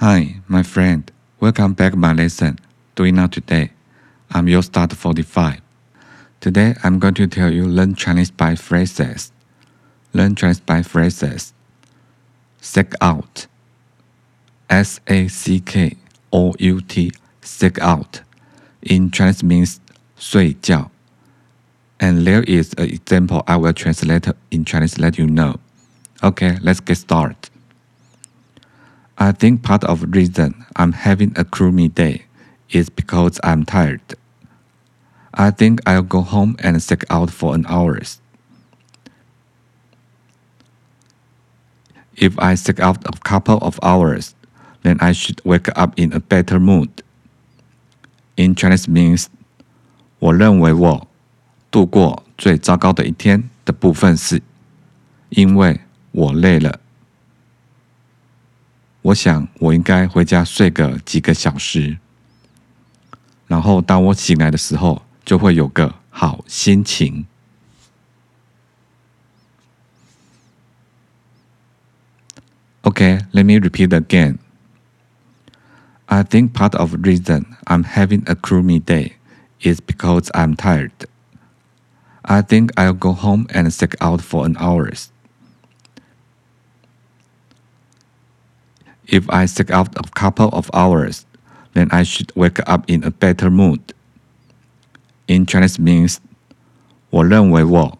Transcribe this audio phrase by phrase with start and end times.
[0.00, 1.10] Hi, my friend.
[1.40, 2.58] Welcome back my lesson.
[2.96, 3.70] Doing now today.
[4.30, 5.62] I'm your start 45.
[6.38, 9.32] Today I'm going to tell you learn Chinese by phrases.
[10.12, 11.54] Learn Chinese by phrases.
[12.60, 13.46] Sack out.
[14.68, 15.96] S A C K
[16.30, 17.10] O U T.
[17.40, 18.20] Sack out.
[18.82, 19.80] In Chinese means
[20.18, 20.90] 睡觉.
[21.98, 25.58] And there is an example I will translate in Chinese let you know.
[26.22, 27.45] Okay, let's get started.
[29.26, 32.26] I think part of reason I'm having a gloomy day
[32.70, 34.14] is because I'm tired.
[35.34, 37.98] I think I'll go home and sack out for an hour.
[42.14, 44.36] If I sack out a couple of hours,
[44.84, 47.02] then I should wake up in a better mood.
[48.36, 49.26] In Chinese means
[50.20, 51.08] 我认为我
[51.72, 54.40] 度过最糟糕的一天的部分是
[55.30, 55.80] 因为
[56.12, 56.78] 我累了。
[59.06, 61.96] 我想我应该回家睡个几个小时，
[63.46, 67.24] 然后当我醒来的时候，就会有个好心情。
[72.82, 74.38] Okay, let me repeat again.
[76.06, 79.12] I think part of the reason I'm having a gloomy day
[79.60, 80.90] is because I'm tired.
[82.22, 85.10] I think I'll go home and sack out for an hours.
[89.07, 91.21] If I stick out a couple of hours,
[91.73, 93.79] then I should wake up in a better mood.
[95.27, 96.17] In Chinese means
[97.09, 97.99] 我认为我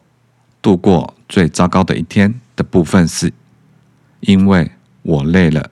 [0.61, 3.33] 度过最糟糕的一天的部分是，
[4.21, 5.71] 因为我累了。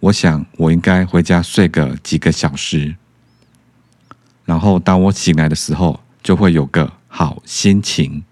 [0.00, 2.96] 我想我应该回家睡个几个小时，
[4.44, 8.22] 然后当我醒来的时候，就会有个好心情。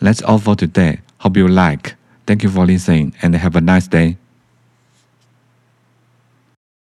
[0.00, 0.98] That's all for today.
[1.27, 1.95] Hope you like.
[2.25, 4.15] Thank you for listening and have a nice day.